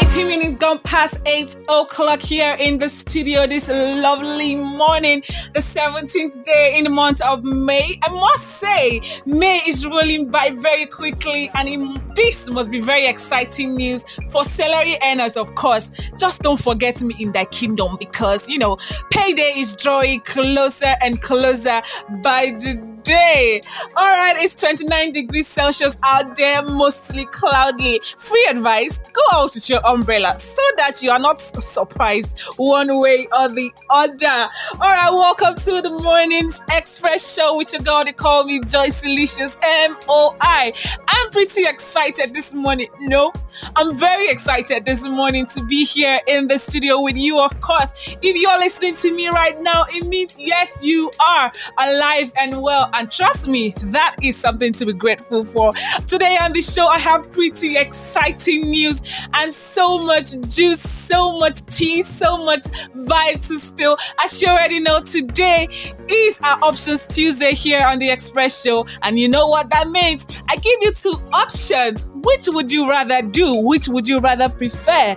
[0.00, 5.20] 18 minutes gone past 8 o'clock here in the studio this lovely morning,
[5.54, 7.98] the 17th day in the month of May.
[8.04, 13.74] I must say, May is rolling by very quickly, and this must be very exciting
[13.74, 15.90] news for salary earners, of course.
[16.16, 18.76] Just don't forget me in that kingdom because, you know,
[19.10, 21.82] payday is drawing closer and closer
[22.22, 23.60] by the day.
[23.96, 27.98] All right, it's 29 degrees Celsius out there, mostly cloudy.
[28.18, 33.26] Free advice go out with your umbrella so that you are not surprised one way
[33.32, 34.50] or the other.
[34.74, 38.04] All right, welcome to the Morning's Express Show with your girl.
[38.04, 39.56] They call me Joyce Delicious
[39.88, 40.72] MOI.
[41.08, 42.88] I'm pretty excited this morning.
[43.00, 43.32] No,
[43.74, 48.16] I'm very excited this morning to be here in the studio with you, of course.
[48.20, 52.90] If you're listening to me right now, it means yes, you are alive and well
[52.98, 55.72] and trust me, that is something to be grateful for.
[56.08, 61.64] Today on the show, I have pretty exciting news and so much juice, so much
[61.66, 62.62] tea, so much
[62.96, 63.96] vibe to spill.
[64.22, 65.68] As you already know, today
[66.10, 68.84] is our Options Tuesday here on the Express Show.
[69.02, 70.26] And you know what that means?
[70.48, 72.08] I give you two options.
[72.14, 73.64] Which would you rather do?
[73.64, 75.10] Which would you rather prefer?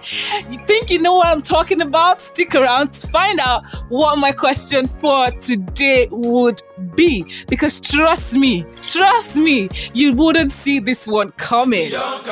[0.52, 2.22] You think you know what I'm talking about?
[2.22, 6.62] Stick around to find out what my question for today would
[6.96, 7.26] be.
[7.48, 11.92] Because because trust me, trust me, you wouldn't see this one coming.
[11.92, 12.24] Young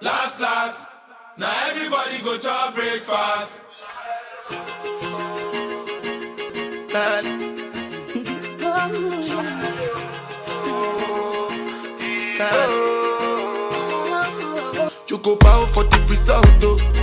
[0.00, 0.88] last, last.
[1.36, 3.68] Now everybody go to breakfast.
[15.08, 16.46] You go for the result.
[16.62, 16.98] Oh.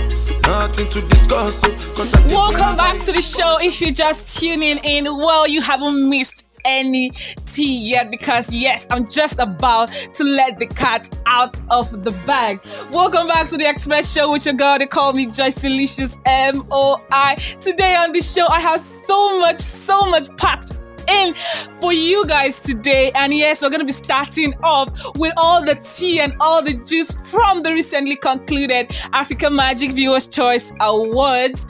[0.46, 1.60] Nothing to discuss.
[1.64, 3.56] Oh, Welcome back to the show.
[3.60, 6.35] If you're just tuning in, well, you haven't missed
[6.66, 7.10] any
[7.46, 12.60] tea yet because, yes, I'm just about to let the cat out of the bag.
[12.90, 14.78] Welcome back to the Express Show with your girl.
[14.78, 17.36] They call me Joyce Delicious M O I.
[17.60, 20.72] Today on the show, I have so much, so much packed
[21.08, 21.34] in
[21.80, 23.10] for you guys today.
[23.14, 26.74] And yes, we're going to be starting off with all the tea and all the
[26.74, 31.66] juice from the recently concluded Africa Magic Viewers Choice Awards.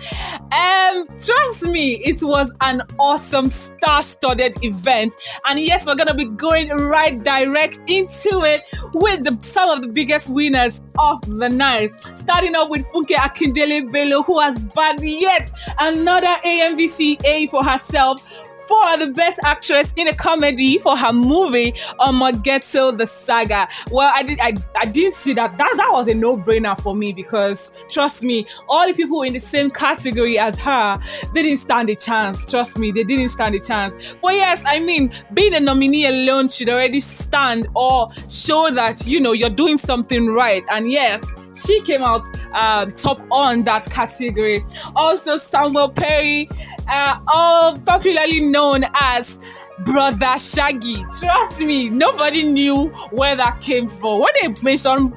[0.53, 5.15] Um, trust me, it was an awesome star-studded event.
[5.47, 8.63] And yes, we're going to be going right direct into it
[8.95, 11.91] with the, some of the biggest winners of the night.
[12.15, 18.23] Starting off with Funke Akindele Bello, who has bagged yet another AMVCA for herself
[18.69, 23.69] for the best actress in a comedy for her movie Omo Ghetto the Saga.
[23.91, 25.57] Well, I did I, I didn't see that.
[25.59, 29.41] That that was a no-brainer for me because trust me, all the people in the
[29.41, 30.99] same category as her
[31.35, 32.47] didn't stand a chance.
[32.47, 34.15] Trust me, they didn't stand a chance.
[34.23, 39.21] But yes, I mean, being a nominee alone should already stand or show that you
[39.21, 40.63] know you're doing something right.
[40.71, 41.25] And yes,
[41.67, 44.63] she came out uh, top on that category.
[44.95, 46.49] Also, Samuel Perry,
[46.89, 49.39] uh, all popularly known as
[49.85, 51.05] Brother Shaggy.
[51.19, 54.21] Trust me, nobody knew where that came from.
[54.21, 55.13] When they mentioned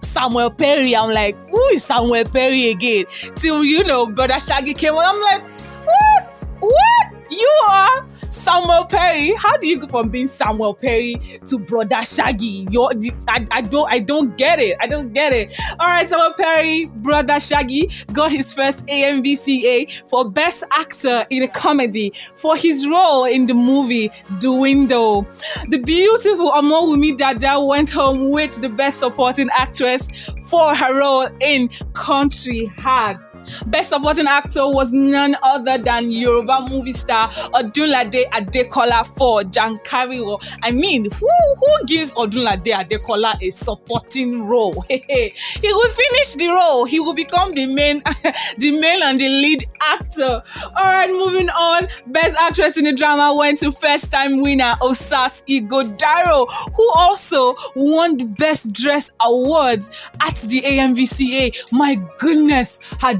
[0.00, 3.06] Samuel Perry, I'm like, who is Samuel Perry again?
[3.36, 6.32] Till you know, Brother Shaggy came on, I'm like, what?
[6.60, 7.30] What?
[7.30, 9.34] You are Samuel Perry.
[9.36, 11.16] How do you go from being Samuel Perry
[11.46, 12.66] to Brother Shaggy?
[12.70, 12.90] You're,
[13.28, 14.74] I, I don't, I don't get it.
[14.80, 15.54] I don't get it.
[15.78, 21.48] All right, Samuel Perry, Brother Shaggy got his first AMVCA for Best Actor in a
[21.48, 24.10] Comedy for his role in the movie
[24.40, 25.22] The Window.
[25.68, 30.08] The beautiful Omowumi Dada went home with the Best Supporting Actress
[30.46, 33.18] for her role in Country Hard.
[33.66, 40.38] Best supporting actor was none other than Yoruba movie star Odunlade Adekola for Jankariwo.
[40.62, 44.82] I mean, who who gives Odunlade Adekola a supporting role?
[44.88, 45.32] he
[45.62, 46.84] will finish the role.
[46.84, 48.02] He will become the main,
[48.58, 50.42] the main and the lead actor.
[50.64, 51.86] All right, moving on.
[52.06, 58.16] Best actress in the drama went to first time winner Osas Ighodaro, who also won
[58.18, 61.72] the best dress awards at the AMVCA.
[61.72, 63.14] My goodness, her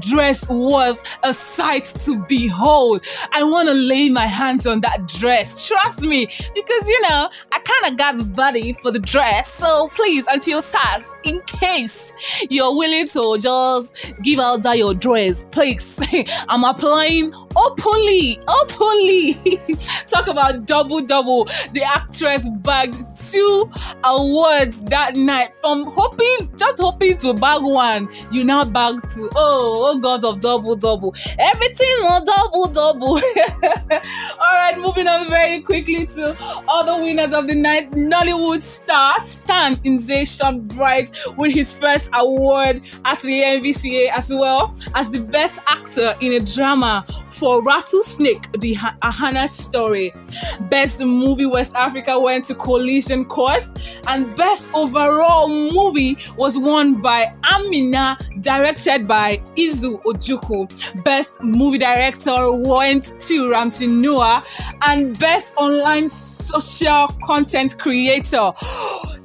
[0.49, 3.03] was a sight to behold.
[3.31, 5.67] I want to lay my hands on that dress.
[5.67, 6.25] Trust me,
[6.55, 9.53] because you know, I kind of got the body for the dress.
[9.53, 12.13] So please, until SAS, in case
[12.49, 15.99] you're willing to just give out that your dress, please,
[16.49, 19.33] I'm applying openly, openly.
[20.07, 21.45] Talk about double double.
[21.73, 23.69] The actress bagged two
[24.03, 28.09] awards that night from hoping, just hoping to bag one.
[28.31, 29.29] You now bag two.
[29.35, 31.15] Oh, oh God of double double.
[31.39, 33.07] Everything on double double.
[34.43, 36.35] All right, moving on very quickly to
[36.67, 37.91] other winners of the night.
[37.91, 45.09] Nollywood star Stan Nze Bright with his first award at the MVCA as well as
[45.09, 47.05] the best actor in a drama
[47.43, 50.13] for Rattlesnake, the Ahanna story.
[50.69, 53.73] Best movie West Africa went to Collision Course,
[54.07, 61.03] and best overall movie was won by Amina, directed by Izu Ojukwu.
[61.03, 62.33] Best movie director
[62.65, 64.41] went to Ramsey Nouah,
[64.83, 68.51] and best online social content creator.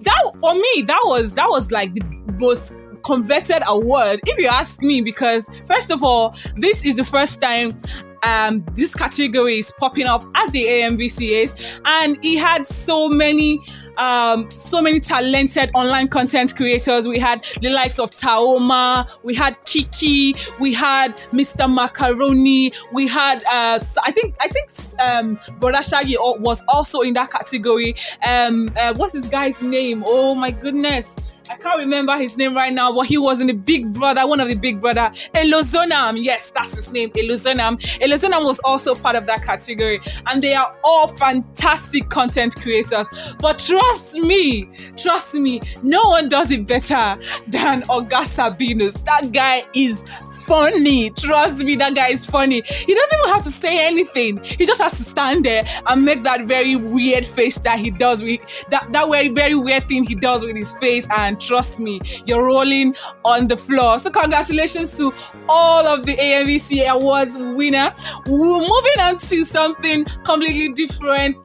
[0.01, 2.03] That for me, that was that was like the
[2.41, 2.75] most
[3.05, 7.77] converted award if you ask me because first of all this is the first time
[8.23, 13.61] um, this category is popping up at the AMVCAs, and he had so many,
[13.97, 17.07] um, so many talented online content creators.
[17.07, 21.73] We had the likes of Taaooma, we had Kiekie, we had Mr.
[21.73, 27.31] Macaroni, we had, uh, I think, I think, um, Brother Shaggy was also in that
[27.31, 27.95] category.
[28.27, 30.03] Um, uh, what's this guy's name?
[30.07, 31.17] Oh my goodness.
[31.51, 34.41] I can't remember his name right now, but he was in the Big Brother, one
[34.41, 36.23] of the Big Brother, Elozonam.
[36.23, 37.79] Yes, that's his name, Elozonam.
[38.01, 43.09] Elozonam was also part of that category, and they are all fantastic content creators.
[43.41, 49.03] But trust me, trust me, no one does it better than Oga Sabinus.
[49.05, 50.05] That guy is
[50.49, 51.11] funny.
[51.11, 52.63] Trust me, that guy is funny.
[52.65, 54.41] He doesn't even have to say anything.
[54.43, 58.23] He just has to stand there and make that very weird face that he does
[58.23, 58.41] with
[58.71, 61.07] that, that very, very weird thing he does with his face.
[61.17, 63.99] And trust me, you're rolling on the floor.
[63.99, 65.13] So congratulations to
[65.49, 67.93] all of the AMVC awards winner.
[68.27, 71.37] We're moving on to something completely different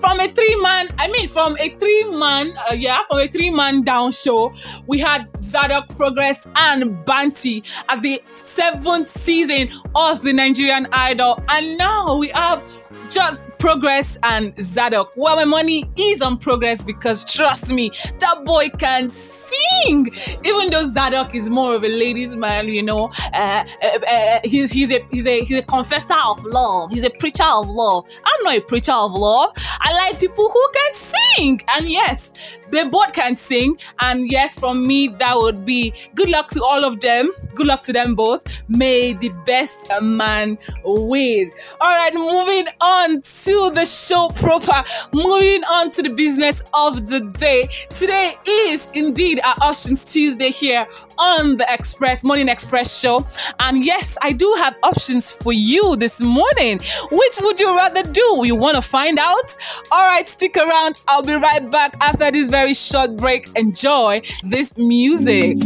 [0.00, 3.50] from a three man, I mean, from a three man, uh, yeah, from a three
[3.50, 4.52] man down show,
[4.86, 11.78] we had Zadok Progress and Banty at the seventh season of the Nigerian Idol, and
[11.78, 12.62] now we have
[13.08, 15.12] just progress and Zadok.
[15.16, 20.08] Well, my money is on progress because trust me, that boy can sing.
[20.44, 24.70] Even though Zadok is more of a ladies' man, you know, uh, uh, uh, he's
[24.70, 26.90] he's a he's a he's a confessor of love.
[26.92, 28.06] He's a preacher of love.
[28.24, 29.52] I'm not a preacher of love.
[29.80, 33.78] I like people who can sing, and yes, they both can sing.
[34.00, 37.30] And yes, from me, that would be good luck to all of them.
[37.54, 38.62] Good luck to them both.
[38.68, 41.50] May the best man win.
[41.80, 44.84] All right, moving on to the show proper.
[45.12, 47.68] Moving on to the business of the day.
[47.90, 50.86] Today is indeed our Options Tuesday here
[51.18, 53.26] on the Express Morning Express show.
[53.60, 56.78] And yes, I do have options for you this morning.
[57.10, 58.42] Which would you rather do?
[58.44, 59.56] You want to find out?
[59.90, 61.00] All right, stick around.
[61.08, 63.50] I'll be right back after this very short break.
[63.54, 65.58] Enjoy this music.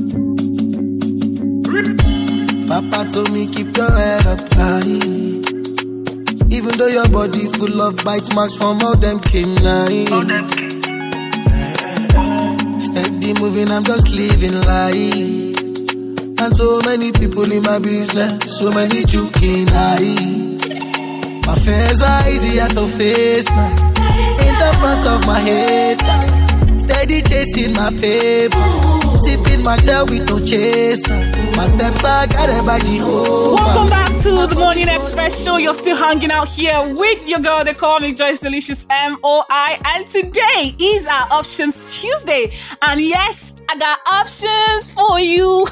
[2.67, 4.99] Papa told me keep your head up high.
[6.51, 10.11] Even though your body full of bite marks from all them canines.
[12.87, 15.63] Steady moving, I'm just living life.
[16.43, 20.69] And so many people in my business, so many joking eyes.
[21.47, 23.77] My fears are easier to face now.
[24.47, 26.30] In the front of my head,
[27.11, 28.91] steady chasing my paper.
[29.19, 31.15] Sipping my tail with no chaser.
[31.57, 33.55] My steps are guided by Jehovah.
[33.55, 35.57] Welcome back to the Morning Express show.
[35.57, 37.65] You're still hanging out here with your girl.
[37.65, 39.79] They call me Joyce Delicious M-O-I.
[39.87, 42.51] And today is our Options Tuesday.
[42.83, 45.65] And yes, I got options for you.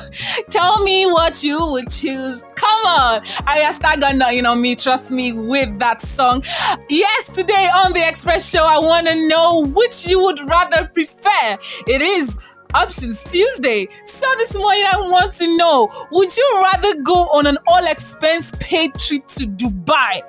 [0.51, 2.45] Tell me what you would choose.
[2.55, 3.25] Come on.
[3.73, 6.45] Start gonna, you know me, trust me with that song.
[6.89, 11.59] Yes, today on the Express Show, I want to know which you would rather prefer.
[11.87, 12.39] It is
[12.75, 13.89] Options Tuesday.
[14.05, 18.55] So this morning I want to know, would you rather go on an all expense
[18.61, 20.21] paid trip to Dubai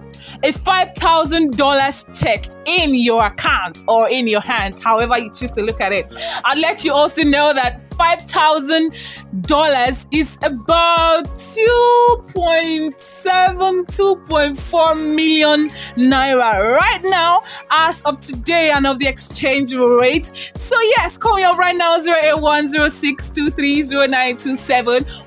[0.44, 5.80] a $5,000 check in your account or in your hand, however you choose to look
[5.82, 6.06] at it.
[6.44, 17.42] I'll let you also know that $5,000 is about 2.7, 2.4 million naira right now,
[17.72, 20.30] as of today, and of the exchange rate.
[20.56, 22.68] So, yes, call me up right now 081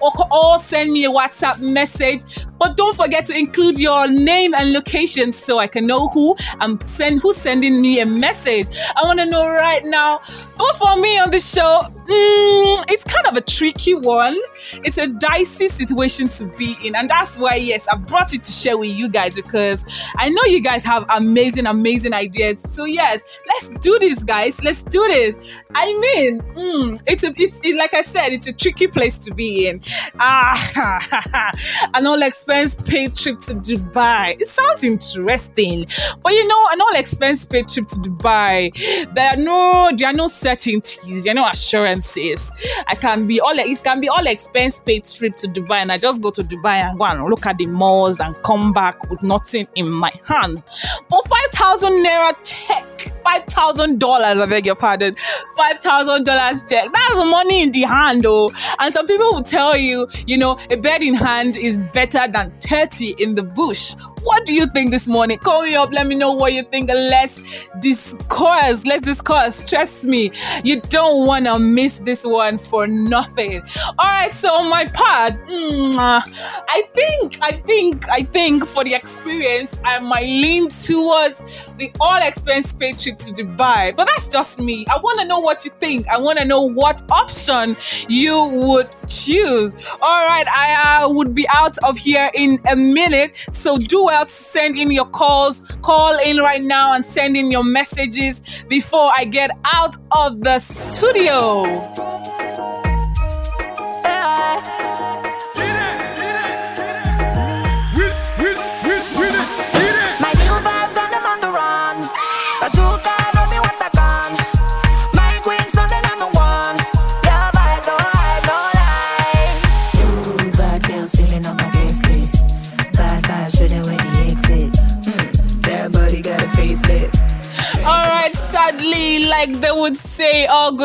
[0.01, 2.47] or, or send me a WhatsApp message.
[2.59, 6.81] But don't forget to include your name and location so I can know who I'm
[6.81, 8.69] send who's sending me a message.
[8.97, 10.19] I want to know right now.
[10.57, 13.18] But for me on the show, mm, it's kind
[13.49, 14.37] tricky one.
[14.85, 18.53] It's a dicey situation to be in, and that's why, yes, I brought it to
[18.53, 19.85] share with you guys because
[20.17, 22.63] I know you guys have amazing, amazing ideas.
[22.63, 24.63] So yes, let's do this, guys.
[24.63, 25.39] Let's do this.
[25.75, 29.35] I mean, mm, it's a, it's it, like I said, it's a tricky place to
[29.35, 29.81] be in.
[30.21, 31.53] Ah,
[31.95, 34.41] an all expense paid trip to Dubai.
[34.41, 35.87] It sounds interesting,
[36.23, 38.73] but you know, an all expense paid trip to Dubai.
[39.15, 41.25] There are no, there are no certainties.
[41.25, 42.53] There are no assurances.
[42.87, 45.99] I can be all it can be all expense paid trip to Dubai, and I
[45.99, 49.23] just go to Dubai and go and look at the malls and come back with
[49.23, 50.63] nothing in my hand.
[51.09, 54.39] But five thousand naira check five thousand dollars.
[54.39, 55.15] I beg your pardon,
[55.57, 56.89] five thousand dollars check.
[56.93, 58.51] That's money in the hand, though.
[58.79, 62.51] And some people will tell you, you know, a bed in hand is better than
[62.61, 63.95] thirty in the bush.
[64.23, 65.39] What do you think this morning?
[65.39, 65.91] Call me up.
[65.93, 66.91] Let me know what you think.
[66.91, 68.85] Let's discuss.
[68.85, 69.65] Let's discuss.
[69.69, 70.33] Trust me,
[70.65, 73.63] you don't want to miss this one for nothing.
[73.87, 74.33] All right.
[74.33, 80.27] So on my part, I think, I think, I think for the experience, I might
[80.27, 81.43] lean towards
[81.79, 83.95] the all expense paid trip to Dubai.
[83.97, 84.85] But that's just me.
[84.91, 86.09] I want to know what you think.
[86.09, 87.77] I want to know what option
[88.09, 89.75] you would choose.
[90.01, 90.47] All right.
[90.49, 93.47] I uh, would be out of here in a minute.
[93.51, 95.63] So do well to send in your calls.
[95.83, 100.59] Call in right now and send in your messages before I get out of the
[100.59, 102.38] studio.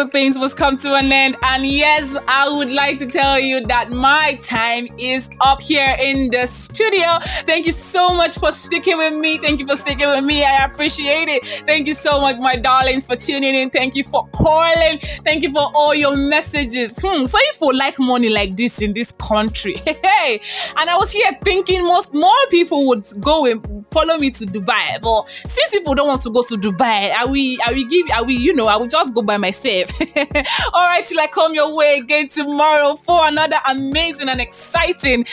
[0.07, 1.37] Things must come to an end.
[1.43, 6.29] And yes, I would like to tell you that my time is up here in
[6.29, 7.05] the studio.
[7.21, 9.37] Thank you so much for sticking with me.
[9.37, 10.43] Thank you for sticking with me.
[10.43, 11.45] I appreciate it.
[11.45, 13.69] Thank you so much, my darlings, for tuning in.
[13.69, 14.99] Thank you for calling.
[14.99, 17.01] Thank you for all your messages.
[17.01, 20.39] Hmm, so if you like money like this in this country, hey,
[20.77, 24.99] and I was here thinking most more people would go and follow me to Dubai,
[25.01, 28.21] but since people don't want to go to Dubai, I will, I will give, I
[28.21, 29.91] will, you know, I will just go by myself.
[30.73, 35.25] All right, till I come your way again tomorrow for another amazing and exciting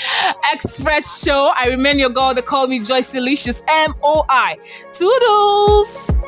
[0.52, 1.52] Express show.
[1.56, 2.34] I remain your girl.
[2.34, 4.56] They call me Joyce Delicious, M O I.
[4.94, 6.19] Toodles.